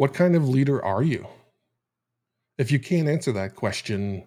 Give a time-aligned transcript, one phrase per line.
[0.00, 1.26] What kind of leader are you?
[2.56, 4.24] If you can't answer that question,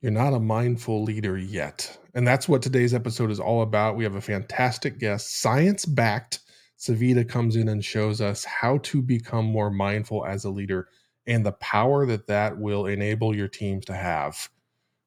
[0.00, 1.96] you're not a mindful leader yet.
[2.14, 3.94] And that's what today's episode is all about.
[3.94, 6.40] We have a fantastic guest, science backed.
[6.76, 10.88] Savita comes in and shows us how to become more mindful as a leader
[11.28, 14.48] and the power that that will enable your teams to have.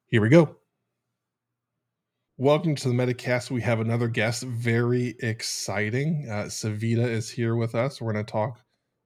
[0.06, 0.56] Here we go.
[2.38, 3.50] Welcome to the Metacast.
[3.50, 6.26] We have another guest, very exciting.
[6.26, 8.00] Uh, Savita is here with us.
[8.00, 8.60] We're going to talk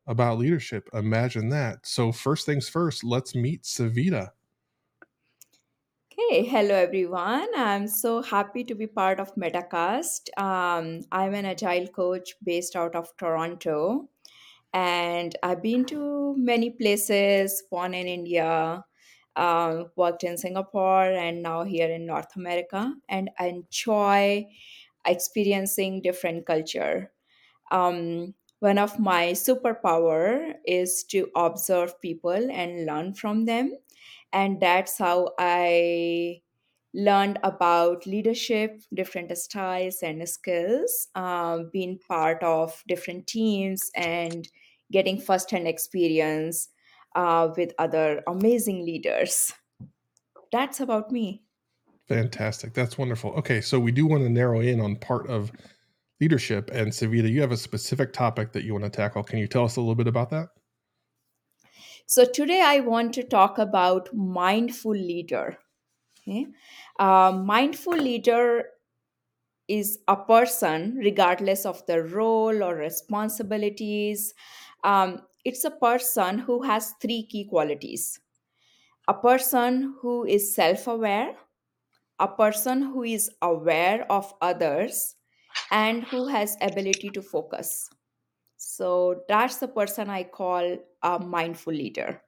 [0.07, 0.89] about leadership.
[0.93, 1.87] Imagine that.
[1.87, 4.31] So, first things first, let's meet Savita.
[6.13, 7.49] Okay, hello everyone.
[7.57, 10.29] I'm so happy to be part of Metacast.
[10.39, 14.09] Um, I'm an agile coach based out of Toronto,
[14.75, 18.85] and I've been to many places, born in India,
[19.37, 24.49] uh, worked in Singapore, and now here in North America, and I enjoy
[25.07, 27.11] experiencing different culture.
[27.71, 33.77] Um, one of my superpower is to observe people and learn from them
[34.33, 36.41] and that's how i
[36.95, 44.49] learned about leadership different styles and skills um, being part of different teams and
[44.93, 46.69] getting first-hand experience
[47.17, 49.53] uh, with other amazing leaders
[50.53, 51.43] that's about me
[52.09, 52.75] Fantastic.
[52.75, 53.31] That's wonderful.
[53.35, 55.53] Okay, so we do want to narrow in on part of
[56.23, 56.71] leadership.
[56.73, 59.25] And Savita, you have a specific topic that you want to tackle.
[59.25, 60.51] Can you tell us a little bit about that?
[62.07, 65.59] So today I want to talk about mindful leader.
[66.21, 66.47] Okay?
[67.01, 68.67] Uh, mindful leader
[69.67, 74.33] is a person, regardless of the role or responsibilities.
[74.85, 78.21] Um, it's a person who has three key qualities
[79.09, 81.35] a person who is self aware,
[82.21, 85.17] a person who is aware of others,
[85.71, 87.89] and who has ability to focus.
[88.57, 92.23] So that's the person i call a mindful leader.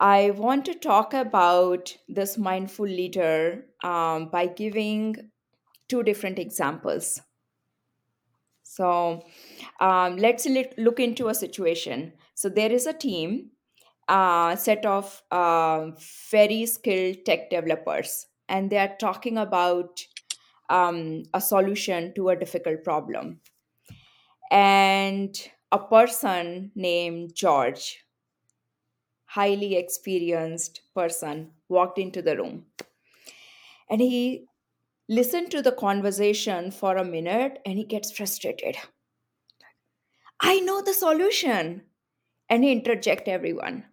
[0.00, 5.30] I want to talk about this mindful leader um, by giving
[5.88, 7.20] two different examples.
[8.64, 9.24] So
[9.80, 12.14] um, let's look into a situation.
[12.34, 13.50] So there is a team
[14.08, 15.90] uh, set of uh,
[16.30, 20.00] very skilled tech developers and they are talking about
[20.72, 23.40] um, a solution to a difficult problem.
[24.50, 25.36] And
[25.70, 28.04] a person named George,
[29.26, 32.66] highly experienced person, walked into the room.
[33.88, 34.46] And he
[35.08, 38.76] listened to the conversation for a minute and he gets frustrated.
[40.40, 41.86] I know the solution.
[42.50, 43.86] And he interject everyone.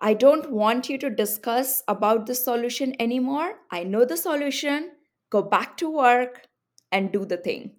[0.00, 3.60] I don't want you to discuss about the solution anymore.
[3.70, 4.92] I know the solution
[5.32, 6.46] go back to work
[6.90, 7.70] and do the thing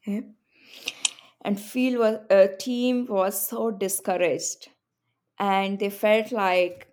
[0.00, 0.22] okay?
[1.42, 4.68] and feel was a team was so discouraged
[5.38, 6.88] and they felt like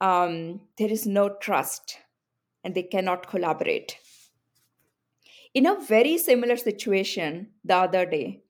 [0.00, 1.98] um, there is no trust
[2.62, 3.96] and they cannot collaborate
[5.54, 8.42] in a very similar situation the other day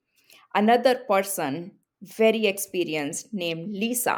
[0.55, 4.17] another person very experienced named lisa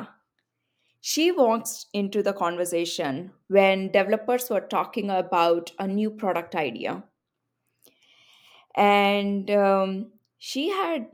[1.01, 7.03] she walks into the conversation when developers were talking about a new product idea.
[8.75, 11.07] And um, she had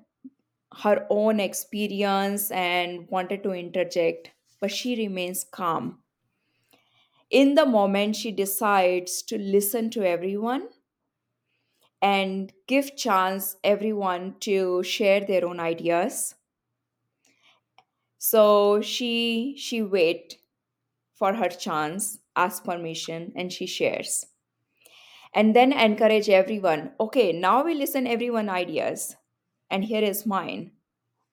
[0.82, 6.00] her own experience and wanted to interject, but she remains calm.
[7.30, 10.70] In the moment, she decides to listen to everyone
[12.02, 16.36] and give chance everyone to share their own ideas
[18.26, 20.38] so she she wait
[21.14, 24.26] for her chance ask permission and she shares.
[25.34, 29.16] And then encourage everyone okay now we listen everyone ideas
[29.70, 30.72] and here is mine.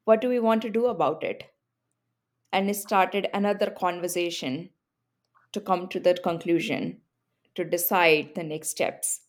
[0.04, 1.44] What do we want to do about it?
[2.52, 4.70] And it started another conversation
[5.52, 6.98] to come to that conclusion
[7.54, 9.20] to decide the next steps.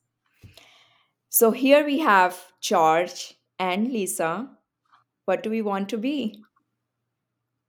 [1.29, 4.49] So here we have george and lisa.
[5.25, 6.43] What do we want to be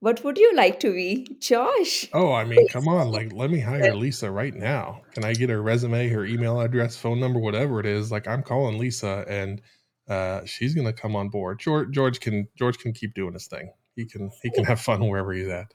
[0.04, 2.10] what would you like to be, Josh?
[2.12, 3.10] Oh, I mean, come on.
[3.10, 5.00] Like, let me hire Lisa right now.
[5.14, 8.12] Can I get her resume, her email address, phone number, whatever it is?
[8.12, 9.62] Like, I'm calling Lisa and
[10.06, 11.58] uh, she's gonna come on board.
[11.58, 13.72] George George can George can keep doing his thing.
[13.96, 15.68] He can he can have fun wherever he's at.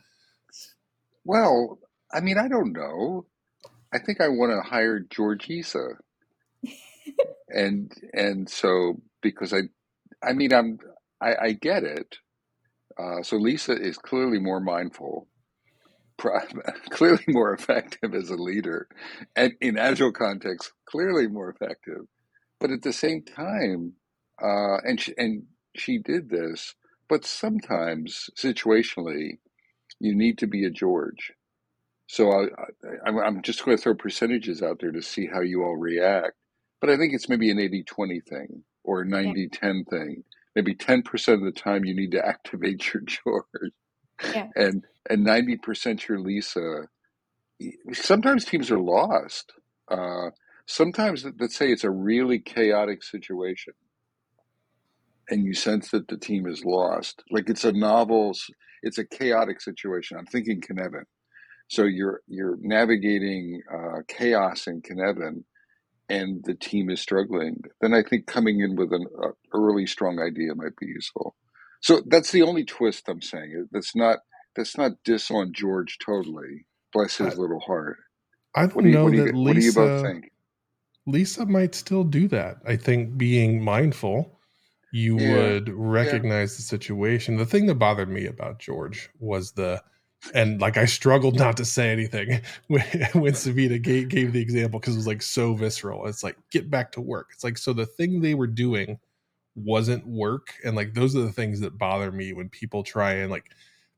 [1.24, 1.80] Well,
[2.14, 3.26] I mean, I don't know.
[3.92, 5.96] I think I want to hire George Isa.
[7.50, 9.62] and and so because I
[10.24, 10.78] I mean I'm
[11.20, 12.18] I, I get it.
[13.00, 15.28] Uh, so Lisa is clearly more mindful,
[16.92, 18.88] clearly more effective as a leader,
[19.36, 22.04] and in agile context, clearly more effective.
[22.60, 23.94] But at the same time,
[24.44, 25.44] uh, and she, and
[25.75, 26.75] she did this,
[27.10, 29.40] but sometimes situationally,
[30.00, 31.34] you need to be a George.
[32.07, 32.45] So I,
[33.06, 36.34] I, I'm just going to throw percentages out there to see how you all react.
[36.81, 40.24] But I think it's maybe an 80 20 thing or a 90 10 thing.
[40.60, 43.74] Maybe 10% of the time you need to activate your George.
[44.36, 44.48] Yeah.
[44.56, 46.84] And and 90% your Lisa.
[47.94, 49.54] Sometimes teams are lost.
[49.90, 50.32] Uh,
[50.66, 53.74] sometimes, let's say it's a really chaotic situation
[55.30, 57.24] and you sense that the team is lost.
[57.32, 58.34] Like it's a novel,
[58.82, 60.18] it's a chaotic situation.
[60.18, 61.04] I'm thinking Cynefin.
[61.70, 65.44] So you're you're navigating uh, chaos in Cynefin,
[66.10, 67.64] and the team is struggling.
[67.82, 71.36] Then I think coming in with an uh, early strong idea might be useful.
[71.82, 73.70] So that's the only twist I'm saying.
[73.72, 74.20] That's not
[74.56, 76.68] that's not diss on George totally.
[76.94, 77.98] Bless his I, little heart.
[78.56, 80.32] I don't do you know what do you that what do you both Lisa think?
[81.08, 82.58] Lisa might still do that.
[82.68, 84.40] I think being mindful,
[84.92, 85.70] you Yeah, would
[86.00, 87.38] yeah, recognize the situation.
[87.38, 89.84] The thing that bothered me about George was the
[90.33, 92.81] and like I struggled not to say anything when,
[93.13, 96.06] when Savita gave, gave the example because it was like so visceral.
[96.07, 97.30] It's like get back to work.
[97.33, 99.00] It's like so the thing they were doing
[99.56, 103.31] wasn't work, and like those are the things that bother me when people try and
[103.31, 103.51] like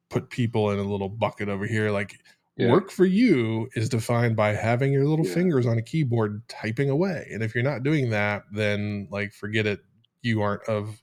[0.10, 1.92] put people in a little bucket over here.
[1.92, 2.20] Like
[2.58, 6.48] yeah, work for you is defined by having your little yeah, fingers on a keyboard
[6.48, 9.80] typing away, and if you're not doing that, then like forget it.
[10.22, 11.02] You aren't of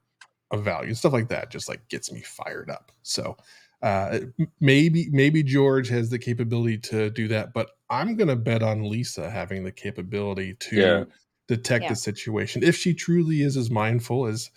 [0.51, 0.95] of value.
[0.95, 2.93] Stuff like that just like gets me fired up.
[3.03, 3.37] So
[3.83, 4.19] uh
[4.61, 9.31] maybe maybe George has the capability to do that, but I'm gonna bet on Lisa
[9.31, 11.09] having the capability yeah, to
[11.47, 11.91] detect Yeah.
[11.91, 14.51] the situation if she truly is as mindful as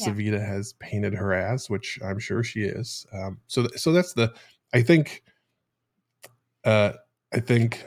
[0.00, 0.08] Yeah.
[0.08, 3.06] Savita has painted her as, which I'm sure she is.
[3.12, 4.32] Um, so th- so that's the
[4.74, 5.22] I think
[6.64, 6.92] uh
[7.32, 7.84] I think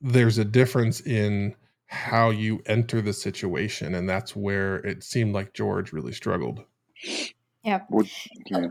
[0.00, 1.54] there's a difference in
[1.86, 6.64] how you enter the situation, and that's where it seemed like George really struggled.
[7.64, 7.80] Yeah.
[7.88, 8.06] what,
[8.46, 8.68] yeah,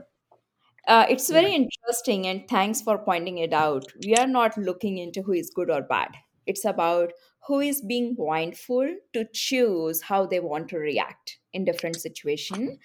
[0.88, 3.86] Uh, it's very interesting, and thanks for pointing it out.
[4.06, 6.16] We are not looking into who is good or bad.
[6.48, 7.14] It's about
[7.48, 12.80] who is being mindful to choose how they want to react in different situation.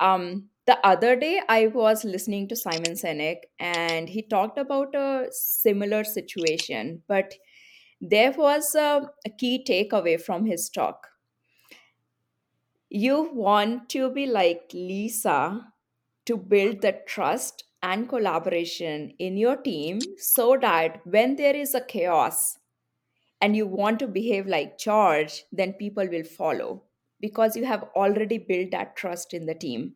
[0.00, 5.28] Um, the other day, I was listening to Simon Sinek, and he talked about a
[5.30, 7.34] similar situation, but
[8.00, 11.08] there was a, a key takeaway from his talk.
[12.88, 15.73] You want to be like Lisa
[16.26, 21.80] to build the trust and collaboration in your team so that when there is a
[21.80, 22.58] chaos
[23.40, 26.82] and you want to behave like George, then people will follow
[27.20, 29.94] because you have already built that trust in the team.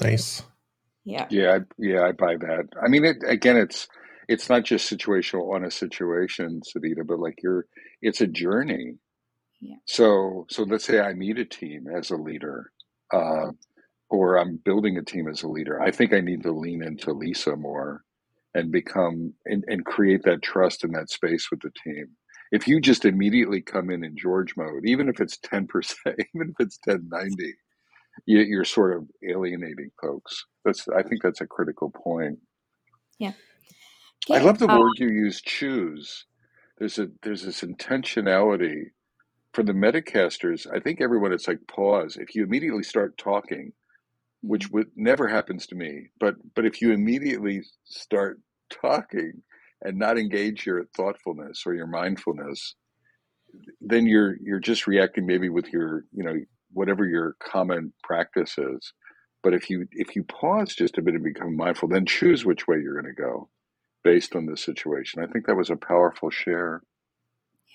[0.00, 0.42] Nice.
[1.04, 1.26] Yeah.
[1.30, 2.02] yeah, I- yeah.
[2.04, 2.68] I buy that.
[2.82, 3.88] I mean, it, again, it's
[4.28, 7.66] it's not just situational on a situation, Savita, but like you're,
[8.00, 8.94] it's a journey.
[9.60, 9.76] Yeah.
[9.86, 12.70] So, so let's say I meet a team as a leader,
[13.12, 13.50] uh,
[14.10, 15.80] or I'm building a team as a leader.
[15.80, 18.04] I think I need to lean into Lisa more
[18.54, 22.08] and become and, and create that trust in that space with the team.
[22.52, 25.68] If you just immediately come in in George mode, even if it's 10%,
[26.06, 27.54] even if it's 1090,
[28.26, 30.46] you, you're sort of alienating folks.
[30.64, 32.38] That's, I think that's a critical point.
[33.18, 33.32] Yeah.
[34.30, 36.26] I love the Uh, word you use, choose.
[36.78, 38.86] There's a, there's this intentionality
[39.52, 40.66] for the metacasters.
[40.72, 42.16] I think everyone, it's like pause.
[42.16, 43.72] If you immediately start talking,
[44.42, 44.72] which mhm.
[44.72, 46.08] would never happens to me.
[46.18, 49.42] But but if you immediately start talking
[49.82, 52.74] and not engage your thoughtfulness or your mindfulness,
[53.80, 56.36] then you're you're just reacting maybe with your you know
[56.72, 58.92] whatever your common practice is.
[59.42, 62.68] But if you if you pause just a bit and become mindful, then choose which
[62.68, 63.48] way you're going to go
[64.04, 65.22] based on the situation.
[65.22, 66.82] I think that was a powerful share.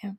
[0.04, 0.12] yeah.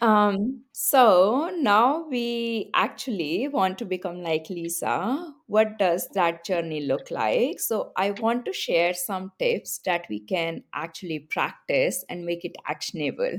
[0.00, 5.34] Um, so now we actually want to become like Lisa.
[5.46, 7.58] What does that journey look like?
[7.60, 12.56] So I want to share some tips that we can actually practice and make it
[12.66, 13.38] actionable.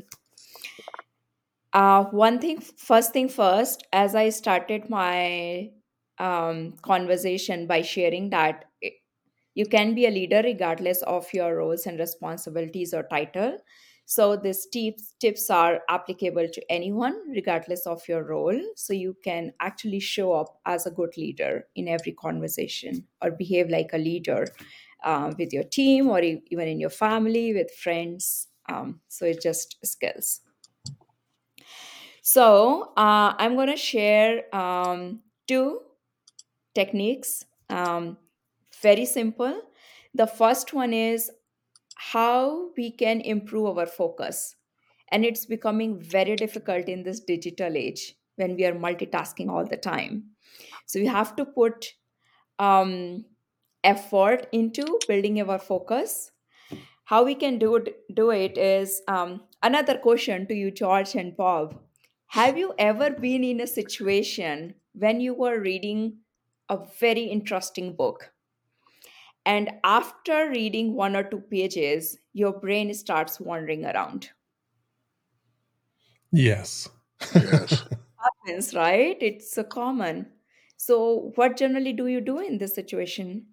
[1.74, 5.72] Uh, one thing, first thing first, as I started my
[6.18, 8.94] um, conversation by sharing that i-
[9.56, 13.58] you can be a leader regardless of your roles and responsibilities or title.
[14.06, 18.60] So these tips tips are applicable to anyone regardless of your role.
[18.76, 23.70] So you can actually show up as a good leader in every conversation or behave
[23.70, 24.48] like a leader
[25.04, 28.48] uh, with your team or even in your family with friends.
[28.70, 30.42] Um, so it's just skills.
[32.22, 35.82] So uh, I'm going to share um, two
[36.74, 37.46] techniques.
[37.70, 38.18] Um,
[38.82, 39.62] very simple.
[40.14, 41.32] The first one is
[41.96, 44.56] how we can improve our focus.
[45.10, 48.16] And it's becoming very difficult in this digital age.
[48.38, 50.32] when we are multitasking all the time.
[50.86, 51.94] So we have to put
[52.60, 53.26] um,
[53.84, 56.32] effort into building our focus.
[57.06, 61.36] How we can do it, do it is um, another question to you, George and
[61.38, 61.80] Bob.
[62.28, 66.18] Have you ever been in a situation when you were reading
[66.70, 68.35] a very interesting book?
[69.46, 74.30] And after reading one or two pages, your brain starts wandering around.
[76.32, 76.90] Yes.
[77.34, 77.84] Yes.
[78.48, 79.18] Happens, right?
[79.22, 80.28] It's a common.
[80.78, 83.46] So, what generally do you do in this situation?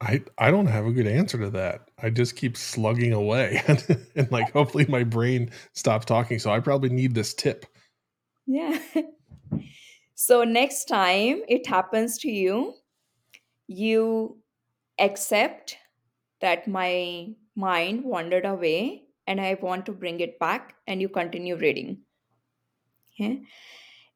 [0.00, 1.90] I I don't have a good answer to that.
[2.00, 6.38] I just keep slugging away and, and like hopefully my brain stops talking.
[6.38, 7.66] So I probably need this tip.
[8.46, 8.78] Yeah.
[10.20, 12.74] So, next time it happens to you,
[13.68, 14.38] you
[14.98, 15.76] accept
[16.40, 21.54] that my mind wandered away and I want to bring it back, and you continue
[21.54, 21.98] reading.
[23.12, 23.42] Okay?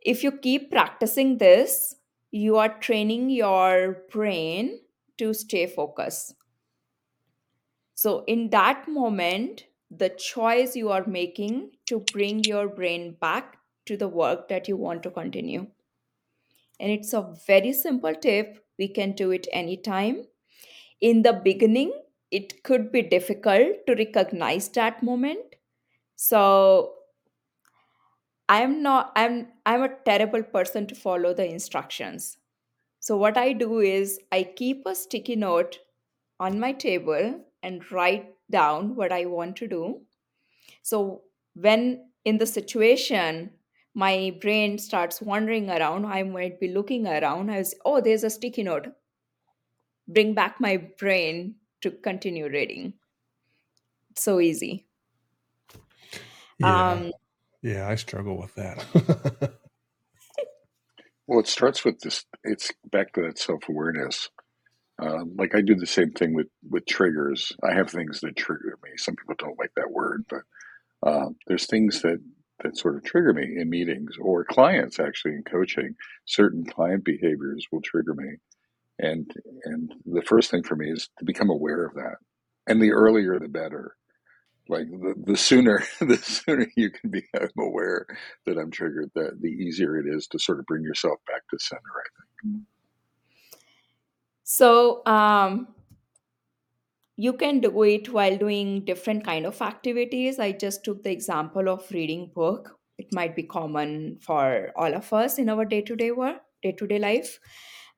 [0.00, 1.96] If you keep practicing this,
[2.30, 4.80] you are training your brain
[5.18, 6.34] to stay focused.
[7.94, 13.98] So, in that moment, the choice you are making to bring your brain back to
[13.98, 15.66] the work that you want to continue.
[16.80, 18.64] And it's a very simple tip.
[18.78, 20.26] We can do it anytime.
[21.00, 21.92] In the beginning,
[22.30, 25.56] it could be difficult to recognize that moment.
[26.16, 26.94] So,
[28.48, 32.36] I'm not I'm I'm a terrible person to follow the instructions.
[33.00, 35.78] So what I do is I keep a sticky note
[36.38, 40.02] on my table and write down what I want to do.
[40.82, 41.22] So
[41.54, 43.50] when in the situation
[43.94, 47.50] my brain starts wandering around, I might be looking around.
[47.50, 48.88] I was, oh, there's a sticky note.
[50.08, 52.94] Bring back my brain to continue reading.
[54.16, 54.86] So easy.
[56.58, 56.90] Yeah.
[56.92, 57.12] Um,
[57.62, 59.52] Yeah, I struggle with that.
[61.26, 62.24] Well, it starts with this.
[62.44, 64.28] It's back to that self awareness.
[64.98, 67.52] Um, like I do the same thing with with triggers.
[67.62, 68.90] I have things that trigger me.
[68.96, 70.42] Some people don't like that word, but
[71.02, 72.18] uh, there's things that
[72.62, 75.94] that sort of trigger me in meetings or clients actually in coaching.
[76.26, 78.36] Certain client behaviors will trigger me,
[78.98, 79.30] and
[79.64, 82.16] and the first thing for me is to become aware of that.
[82.66, 83.96] And the earlier, the better.
[84.68, 88.06] Like the, the sooner the sooner you can become aware
[88.46, 91.58] that I'm triggered, the the easier it is to sort of bring yourself back to
[91.58, 91.80] center.
[91.80, 92.06] I
[92.42, 92.62] think.
[94.44, 95.68] so um,
[97.16, 100.38] you can do it while doing different kind of activities.
[100.38, 102.78] I just took the example of reading book.
[102.98, 107.40] It might be common for all of us in our day-to-day work day-to-day life.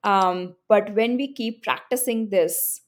[0.03, 2.81] Um, but when we keep practicing this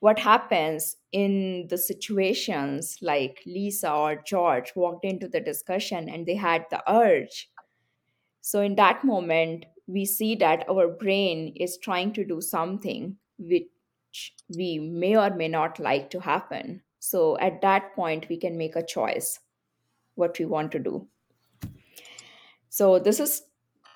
[0.00, 6.34] what happens in the situations like lisa or george walked into the discussion and they
[6.34, 7.48] had the urge.
[8.40, 13.16] So, in that moment, we see that our brain is trying to do something
[14.12, 16.82] which we may or may not like to happen.
[16.98, 19.40] So, at that point, we can make a choice
[20.16, 21.08] what we want to do.
[22.68, 23.42] So, this is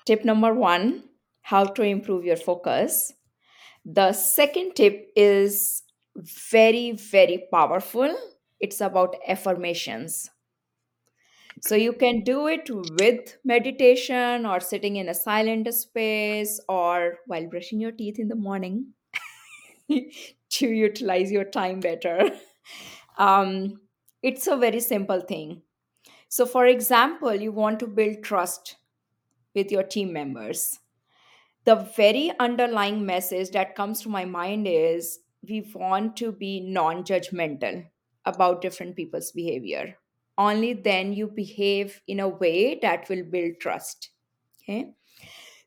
[0.05, 1.03] tip number one
[1.41, 3.13] how to improve your focus.
[3.85, 5.83] The second tip is
[6.51, 8.17] very, very powerful.
[8.59, 10.29] It's about affirmations.
[11.61, 12.69] So you can do it
[12.99, 18.35] with meditation or sitting in a silent space or while brushing your teeth in the
[18.35, 18.93] morning
[20.49, 22.31] to utilize your time better.
[23.19, 23.81] Um,
[24.21, 25.63] it's a very simple thing.
[26.29, 28.75] So, for example, you want to build trust
[29.55, 30.77] with your team members.
[31.63, 35.17] The very underlying message that comes to my mind is
[35.49, 37.87] we want to be non judgmental
[38.25, 39.95] about different people's behavior
[40.37, 44.11] only then you behave in a way that will build trust
[44.61, 44.91] okay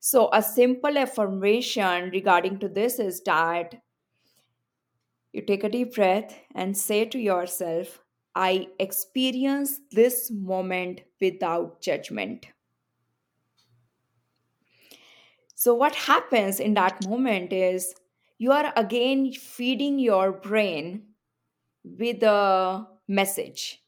[0.01, 3.75] so a simple affirmation regarding to this is that
[5.33, 8.01] you take a deep breath and say to yourself
[8.35, 12.47] i experience this moment without judgment
[15.55, 17.95] so what happens in that moment is
[18.39, 21.03] you are again feeding your brain
[21.85, 23.83] with a message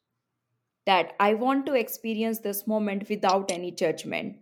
[0.84, 4.36] that I want to experience this moment without any judgment.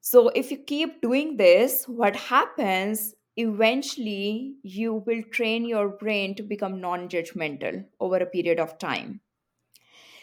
[0.00, 6.42] So, if you keep doing this, what happens eventually you will train your brain to
[6.42, 9.22] become non judgmental over a period of time.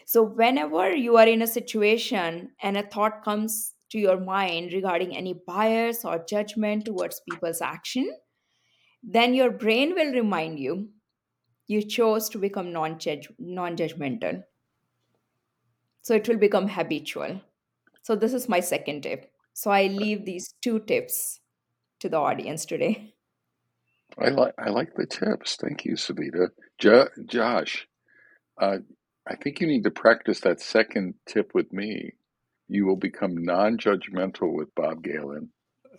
[0.05, 5.15] So, whenever you are in a situation and a thought comes to your mind regarding
[5.15, 8.17] any bias or judgment towards people's action,
[9.03, 10.93] then your brain will remind you
[11.67, 14.43] you chose to become non judgmental
[16.01, 17.41] so it will become habitual
[18.03, 19.31] So this is my second tip.
[19.53, 21.41] So I leave these two tips
[22.01, 23.13] to the audience today.
[24.19, 25.57] I like I like the tips.
[25.57, 26.49] Thank you, Savita.
[26.79, 27.87] Jo- Josh,
[28.61, 28.77] uh,
[29.27, 32.13] I think you need to practice that second tip with me.
[32.69, 35.49] You will become non-judgmental with Bob Galen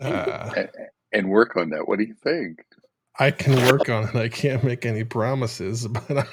[0.01, 0.71] Uh, and,
[1.13, 1.89] and work on that.
[1.89, 2.61] What do you think?
[3.19, 4.17] I can work on it.
[4.17, 6.27] I can't make any promises, but I,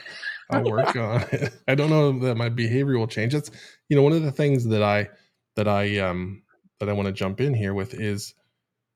[0.49, 1.53] I'll work on it.
[1.67, 3.33] I don't know that my behavior will change.
[3.33, 3.51] That's
[3.89, 5.09] you know one of the things that I
[5.57, 6.43] that I um
[6.79, 8.33] that I want to jump in here with is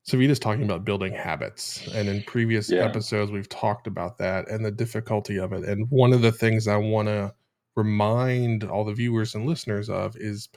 [0.08, 2.84] Savita's talking about building habits, and in previous Yeah.
[2.84, 5.64] episodes we've talked about that and the difficulty of it.
[5.64, 7.34] And one of the things I want to
[7.76, 10.48] remind all the viewers and listeners of is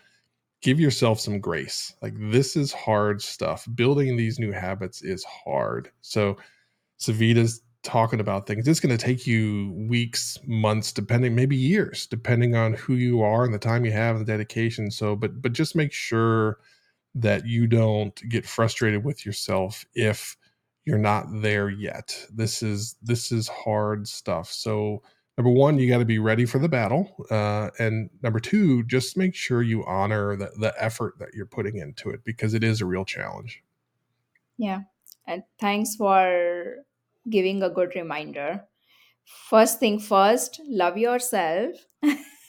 [0.62, 1.94] give yourself some grace.
[2.02, 3.68] Like this is hard stuff.
[3.76, 5.92] Building these new habits is hard.
[6.00, 6.38] So
[6.98, 8.68] Savita's talking about things.
[8.70, 13.44] It's going to take you weeks, months, depending, maybe years, depending on who you are
[13.44, 14.92] and the time you have and the dedication.
[14.92, 16.60] So, but but just make sure
[17.16, 20.38] that you don't get frustrated with yourself if
[20.86, 22.26] you're not there yet.
[22.34, 24.52] This is this is hard stuff.
[24.52, 25.04] So
[25.38, 29.18] number one, you got to be ready for the battle, uh, and number two, just
[29.18, 32.82] make sure you honor the, the effort that you're putting into it because it is
[32.82, 33.64] a real challenge.
[34.58, 34.82] Yeah.
[35.28, 36.86] And thanks for
[37.30, 38.66] giving a good reminder.
[39.50, 41.76] First thing first, love yourself.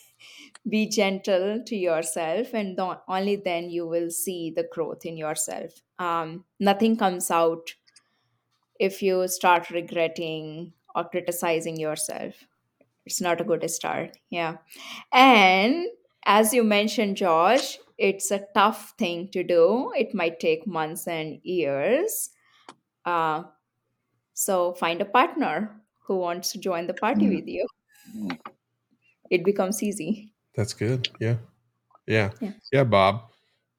[0.69, 5.83] Be gentle to yourself, and th- only then you will see the growth in yourself.
[5.99, 7.75] Um, nothing comes out
[8.79, 12.35] if you start regretting or criticizing yourself.
[13.07, 14.19] It's not a good start.
[14.31, 14.59] Yeah.
[15.13, 15.87] And
[16.27, 19.93] as you mentioned, Josh, it's a tough thing to do.
[19.97, 22.31] It might take months and years.
[23.05, 23.45] Uh,
[24.35, 27.67] so find a partner who wants to join the party Mm, with you.
[29.31, 30.33] It becomes easy.
[30.55, 31.09] That's good.
[31.21, 31.37] Yeah.
[32.07, 32.31] Yeah.
[32.41, 32.53] Yeah.
[32.73, 33.23] Yeah, Bob.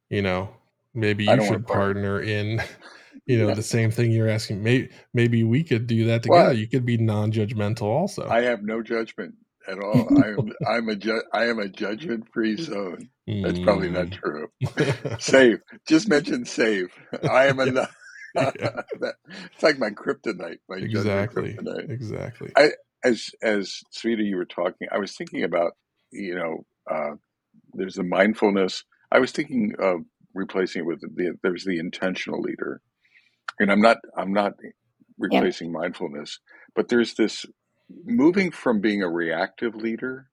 [0.09, 0.49] You know,
[0.93, 2.19] maybe you should partner.
[2.19, 2.61] partner in,
[3.25, 3.53] you know, Yeah.
[3.55, 4.63] the same thing you're asking.
[4.63, 6.49] Maybe maybe we could do that together.
[6.49, 6.57] What?
[6.57, 8.27] You could be non-judgmental also.
[8.29, 9.35] I have no judgment
[9.67, 10.07] at all.
[10.23, 13.09] I am I'm a ju- I am a judgment free zone.
[13.27, 14.19] That's probably not Mm.
[14.19, 14.47] true.
[15.19, 15.59] Save.
[15.87, 16.87] Just mention save.
[17.29, 17.65] I am a.
[17.67, 17.85] yeah.
[18.35, 18.51] Yeah.
[18.99, 19.15] that,
[19.53, 21.53] it's like my kryptonite, my Exactly.
[21.53, 21.89] kryptonite.
[21.89, 22.51] Exactly.
[22.57, 22.71] I
[23.03, 25.73] as as Savita, you were talking, I was thinking about
[26.11, 27.11] you know uh,
[27.73, 28.83] there's the mindfulness.
[29.11, 30.01] I was thinking of
[30.35, 32.81] replacing it with the there's the intentional leader,
[33.59, 34.53] and I'm not I'm not
[35.29, 35.45] Yeah.
[35.45, 36.39] replacing mindfulness,
[36.75, 37.45] but there's this
[38.05, 40.29] moving from being a reactive leader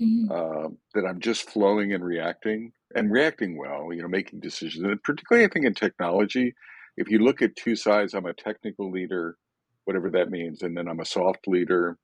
[0.00, 0.30] Mhm.
[0.30, 4.84] uh, that I'm just flowing and reacting and reacting well, you know, making decisions.
[4.84, 6.54] And particularly, I think in technology,
[6.96, 9.36] if you look at two sides, I'm a technical leader,
[9.84, 11.98] whatever that means, and then I'm a soft leader,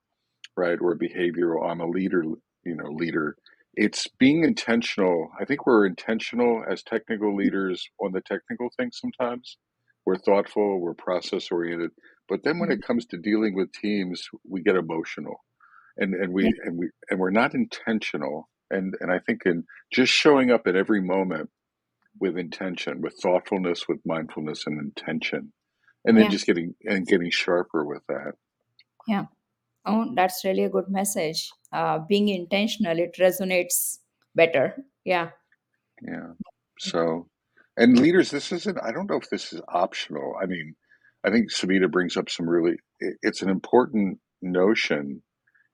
[0.56, 1.70] right, or behavioral.
[1.70, 2.24] I'm a leader,
[2.64, 3.36] you know, leader.
[3.80, 5.28] It's being intentional.
[5.40, 7.38] I think we're intentional as technical mm-hmm.
[7.38, 9.56] leaders on the technical things sometimes.
[10.04, 11.90] We're thoughtful, we're process oriented,
[12.28, 12.86] but then when it mm-hmm.
[12.86, 15.40] comes to dealing with teams, we get emotional
[15.98, 20.12] and and we and we and we're not intentional and and i think in just
[20.12, 21.50] showing up at every moment
[22.20, 25.52] with intention with thoughtfulness with mindfulness and intention
[26.04, 26.30] and then Yeah.
[26.30, 28.34] just getting and getting sharper with that
[29.06, 29.26] Yeah.
[29.88, 31.50] Oh, that's really a good message.
[31.72, 33.98] Uh, being intentional, it resonates
[34.34, 34.76] better.
[35.04, 35.30] Yeah.
[36.02, 36.32] yeah
[36.78, 37.28] so
[37.76, 40.74] and leaders this isn't i don't know if this is optional i mean
[41.24, 45.22] i think savita brings up some really it's an important notion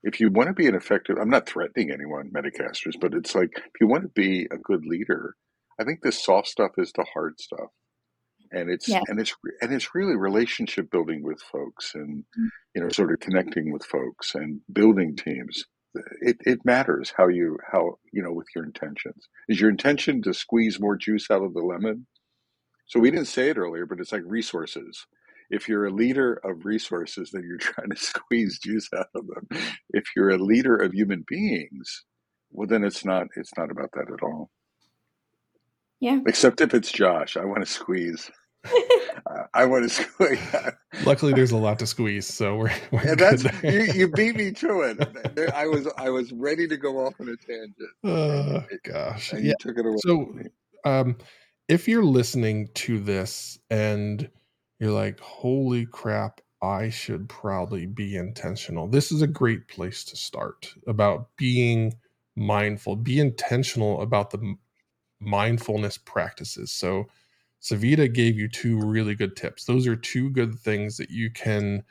[0.03, 3.51] if you want to be an effective i'm not threatening anyone metacasters but it's like
[3.57, 5.37] if you want to be a good leader
[5.81, 7.71] i think the soft stuff is the hard stuff
[8.55, 9.03] and it's Yeah.
[9.09, 12.49] and it's and it's really relationship building with folks and Mm.
[12.75, 15.65] you know sort of connecting with folks and building teams.
[16.23, 19.29] It, it matters how you how you know with your intentions.
[19.49, 22.07] Is your intention to squeeze more juice out of the lemon?
[22.87, 25.07] So we didn't say it earlier but it's like resources.
[25.51, 29.47] If you're a leader of resources then you're trying to squeeze juice out of them.
[29.91, 32.05] If you're a leader of human beings
[32.51, 34.51] well then it's not it's not about that at all.
[36.01, 36.21] Yeah.
[36.27, 38.31] except if it's josh i want to squeeze
[39.55, 40.39] I- want to squeeze.
[41.05, 44.53] Luckily, there's a lot to squeeze, so we're we're good that's you, you beat me
[44.53, 45.53] to it.
[45.55, 47.75] I was I was ready to go off on a tangent,
[48.05, 49.51] Oh and, gosh, and yeah.
[49.51, 50.33] you took it away So,
[50.85, 51.17] um,
[51.69, 54.29] if you're listening to this and
[54.79, 60.17] you're like, "Holy crap, I should probably be intentional," this is a great place to
[60.17, 61.95] start about being
[62.37, 62.97] mindful.
[62.97, 64.55] Be intentional about the
[65.21, 66.71] mindfulness practices.
[66.73, 67.07] So,
[67.65, 69.65] Savita gave you two really good tips.
[69.65, 71.83] Those are two good things that you can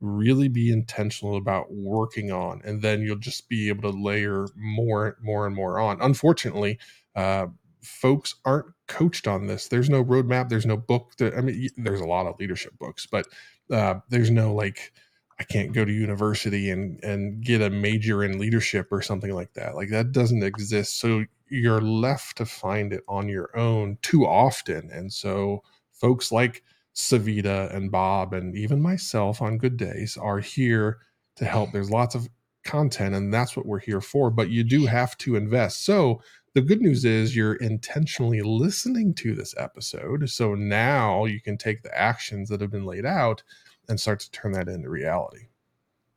[0.00, 5.16] really be intentional about working on, and then you'll just be able to layer more,
[5.22, 6.02] more and more on.
[6.02, 6.78] Unfortunately,
[7.16, 7.46] uh,
[7.82, 9.68] folks aren't coached on this.
[9.68, 10.50] There's no roadmap.
[10.50, 11.16] There's no book.
[11.16, 13.26] That, I mean, there's a lot of leadership books, but
[13.70, 14.92] uh, there's no like,
[15.40, 19.54] I can't go to university and and get a major in leadership or something like
[19.54, 19.76] that.
[19.76, 20.98] Like that doesn't exist.
[20.98, 24.90] So you're left to find it on your own too often.
[24.90, 25.62] And so
[25.92, 26.62] folks like
[26.94, 30.98] Savita and Bob and even myself on good days are here
[31.36, 31.72] to help.
[31.72, 32.28] There's lots of
[32.64, 35.84] content and that's what we're here for, but you do have to invest.
[35.84, 36.22] So
[36.54, 40.28] the good news is you're intentionally listening to this episode.
[40.30, 43.42] So now you can take the actions that have been laid out
[43.88, 45.48] and start to turn that into reality.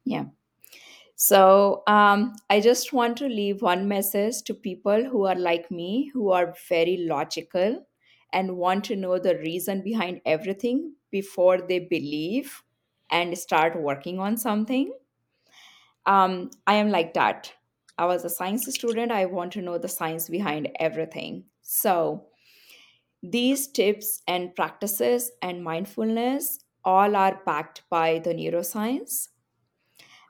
[0.06, 0.26] Yeah.
[1.28, 6.12] So um, I just want to leave one message to people who are like me,
[6.14, 7.86] who are very logical
[8.32, 12.62] and want to know the reason behind everything before they believe
[13.10, 14.94] and start working on something.
[16.06, 17.54] Um, I am like that.
[17.98, 19.12] I was a science student.
[19.12, 21.46] I want to know the science behind everything.
[21.62, 22.28] So,
[23.24, 29.30] these tips and practices and mindfulness all are backed by the neuroscience.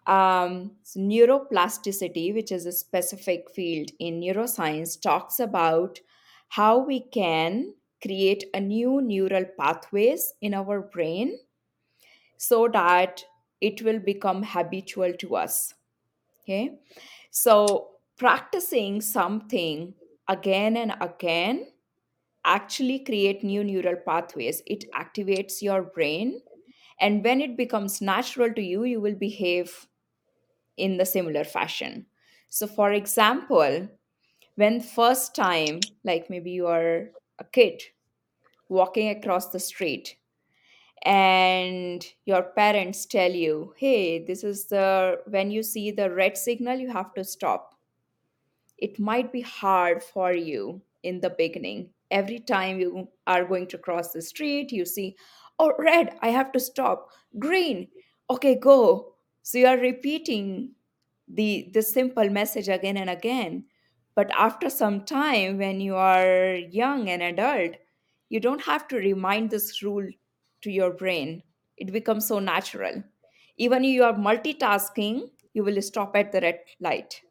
[0.08, 6.00] Um, so neuroplasticity, which is a specific field in neuroscience, talks about
[6.50, 11.40] how we can create a new neural pathways in our brain
[12.38, 13.24] so that
[13.62, 15.74] it will become habitual to us.
[16.44, 16.80] Okay.
[17.32, 19.94] So practicing something
[20.28, 21.68] again and again
[22.46, 24.62] actually create new neural pathways.
[24.68, 26.42] It activates your brain.
[27.00, 29.88] And when it becomes natural to you, you will behave
[30.78, 32.06] in the similar fashion.
[32.50, 33.90] So for example,
[34.56, 37.10] when first time, like maybe you are
[37.40, 37.82] a kid
[38.70, 40.16] walking across the street
[41.04, 46.78] and your parents tell you hey this is the when you see the red signal
[46.78, 47.76] you have to stop.
[48.78, 51.90] It might be hard for you in the beginning.
[52.12, 55.16] Every time you are going to cross the street you see
[55.60, 57.10] oh red i have to stop.
[57.38, 57.88] Green
[58.30, 59.15] okay go
[59.46, 60.50] so you are repeating
[61.28, 63.64] the the simple message again and again
[64.16, 67.76] but after some time when you are young and adult
[68.30, 70.08] you don't have to remind this rule
[70.62, 71.44] to your brain.
[71.78, 73.04] It becomes so natural.
[73.58, 77.22] Even if you are multitasking, you will stop at the red light.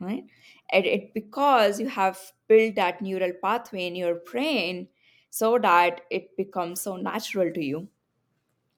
[0.00, 0.24] Right?
[0.72, 4.88] And it because you have built that neural pathway in your brain
[5.30, 7.88] so that it becomes so natural to you.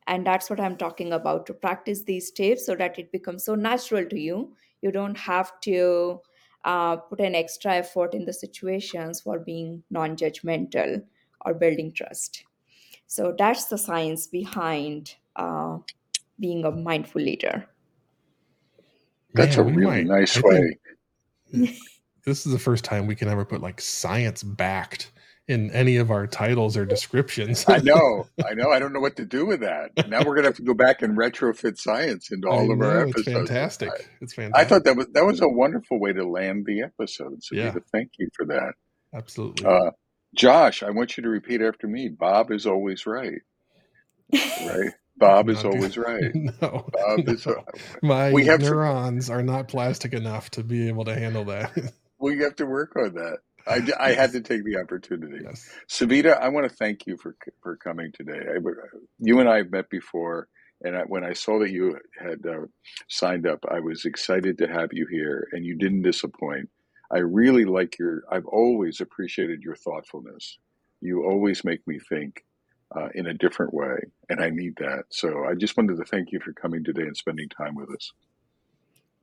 [0.09, 3.55] And that's what I'm talking about to practice these tips so that it becomes so
[3.55, 4.55] natural to you.
[4.81, 6.21] You don't have to
[6.65, 11.03] uh, put an extra effort in the situations for being non judgmental
[11.45, 12.45] or building trust.
[13.07, 15.79] So that's the science behind uh,
[16.41, 17.69] being a mindful leader.
[19.35, 20.79] That's Man, a really might, nice I way.
[22.25, 25.13] this is the first time we can ever put like science backed
[25.49, 27.65] in any of our titles or descriptions.
[27.67, 28.71] I know, I know.
[28.71, 30.09] I don't know what to do with that.
[30.09, 32.87] Now we're gonna have to go back and retrofit science into all I of know,
[32.87, 33.27] our episodes.
[33.27, 33.89] It's fantastic.
[33.91, 34.67] I, it's fantastic.
[34.67, 37.43] I thought that was that was a wonderful way to land the episode.
[37.43, 37.75] So yeah.
[37.91, 38.75] thank you for that.
[39.15, 39.67] Absolutely.
[39.67, 39.91] Uh,
[40.35, 42.09] Josh, I want you to repeat after me.
[42.09, 43.41] Bob is always right.
[44.33, 44.93] Right?
[45.17, 46.35] Bob is always right.
[46.35, 47.33] No, Bob no.
[47.33, 47.47] is.
[48.03, 51.73] My we have neurons to, are not plastic enough to be able to handle that.
[52.21, 53.39] we have to work on that.
[53.69, 55.45] I, I had to take the opportunity.
[55.45, 55.69] Yes.
[55.89, 58.41] Savita, I want to thank you for for coming today.
[58.41, 58.59] I,
[59.19, 60.49] you and I have met before,
[60.83, 62.67] and I, when I saw that you had uh,
[63.09, 66.69] signed up, I was excited to have you here, and you didn't disappoint.
[67.11, 70.59] I really like your, I've always appreciated your thoughtfulness.
[71.01, 72.45] You always make me think
[72.95, 73.97] uh, in a different way,
[74.29, 75.05] and I need that.
[75.11, 78.13] So I just wanted to thank you for coming today and spending time with us.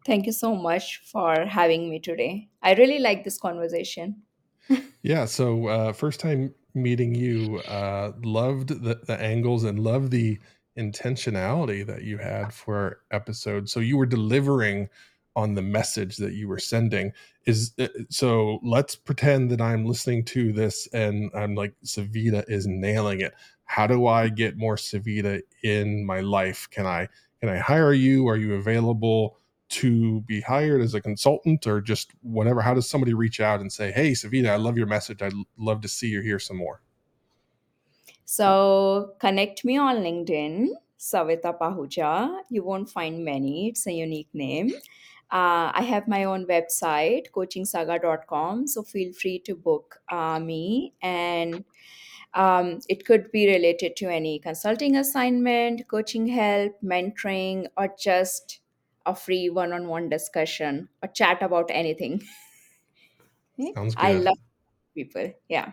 [0.06, 2.50] Thank you so much for having me today.
[2.62, 4.22] I really like this conversation.
[5.02, 5.26] Yeah.
[5.26, 10.40] So, uh, first time meeting you, uh, loved the, the angles and loved the
[10.78, 13.70] intentionality that you had for our episode.
[13.70, 14.90] So, you were delivering
[15.36, 17.12] on the message that you were sending
[17.46, 22.66] is uh, so let's pretend that i'm listening to this and i'm like savita is
[22.68, 23.34] nailing it
[23.66, 27.08] how do i get more savita in my life can i
[27.42, 32.12] can i hire you are you available to be hired as a consultant or just
[32.22, 35.34] whatever how does somebody reach out and say hey savita i love your message i'd
[35.58, 36.82] love to see you here some more
[38.26, 40.68] so connect me on linkedin
[41.00, 44.72] savita pahuja you won't find many it's a unique name
[45.32, 48.68] uh, I have my own website, coachingsaga.com.
[48.68, 50.94] So feel free to book uh, me.
[51.02, 51.66] And
[52.36, 58.60] um, it could be related to any consulting assignment, coaching help, mentoring, or just
[59.06, 62.22] a free one on one discussion or chat about anything.
[63.76, 64.04] Sounds good.
[64.04, 64.38] I love
[64.94, 65.32] people.
[65.48, 65.72] Yeah.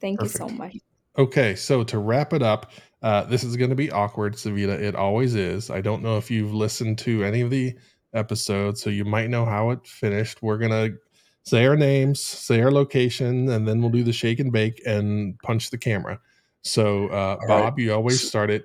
[0.00, 0.76] Thank you so much.
[1.16, 4.80] Okay, so to wrap it up, uh, this is going to be awkward, Savita.
[4.80, 5.70] It always is.
[5.70, 7.74] I don't know if you've listened to any of the
[8.14, 10.42] episodes, so you might know how it finished.
[10.42, 10.96] We're going to
[11.44, 15.38] say our names, say our location, and then we'll do the shake and bake and
[15.40, 16.18] punch the camera.
[16.62, 17.46] So, uh, right.
[17.48, 18.64] Bob, you always S- start it,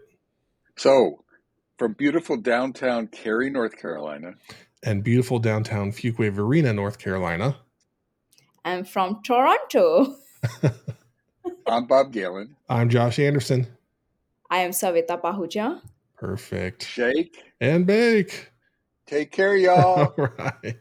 [0.78, 1.24] So,
[1.78, 4.34] from beautiful downtown Cary, North Carolina,
[4.84, 7.58] and beautiful downtown Fuquay Varina, North Carolina.
[8.66, 10.16] I'm from Toronto.
[11.68, 12.56] I'm Bob Galen.
[12.70, 13.68] I'm Josh Anderson.
[14.50, 15.82] I am Savita Pahuja.
[16.18, 16.86] Perfect.
[16.86, 17.38] Shake.
[17.62, 18.52] And bake.
[19.06, 20.14] Take care, y'all.
[20.18, 20.78] All right.